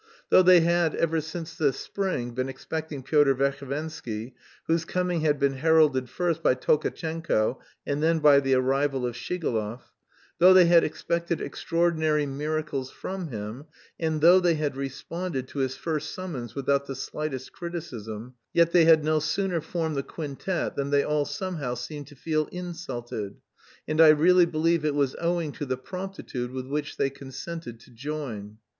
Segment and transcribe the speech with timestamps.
[0.29, 4.33] Though they had ever since the spring been expecting Pyotr Verhovensky,
[4.65, 9.81] whose coming had been heralded first by Tolkatchenko and then by the arrival of Shigalov,
[10.39, 13.65] though they had expected extraordinary miracles from him,
[13.99, 18.85] and though they had responded to his first summons without the slightest criticism, yet they
[18.85, 23.35] had no sooner formed the quintet than they all somehow seemed to feel insulted;
[23.87, 27.91] and I really believe it was owing to the promptitude with which they consented to
[27.91, 28.57] join.